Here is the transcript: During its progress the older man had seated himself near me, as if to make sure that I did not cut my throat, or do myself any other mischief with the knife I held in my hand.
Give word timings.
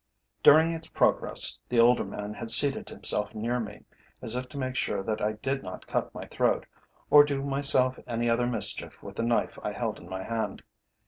During 0.41 0.73
its 0.73 0.87
progress 0.87 1.59
the 1.69 1.79
older 1.79 2.03
man 2.03 2.33
had 2.33 2.49
seated 2.49 2.89
himself 2.89 3.35
near 3.35 3.59
me, 3.59 3.85
as 4.19 4.35
if 4.35 4.49
to 4.49 4.57
make 4.57 4.75
sure 4.75 5.03
that 5.03 5.21
I 5.21 5.33
did 5.33 5.61
not 5.61 5.85
cut 5.85 6.11
my 6.11 6.25
throat, 6.25 6.65
or 7.11 7.23
do 7.23 7.43
myself 7.43 7.99
any 8.07 8.27
other 8.27 8.47
mischief 8.47 9.03
with 9.03 9.15
the 9.15 9.21
knife 9.23 9.59
I 9.61 9.73
held 9.73 9.99
in 9.99 10.09
my 10.09 10.23
hand. 10.23 10.63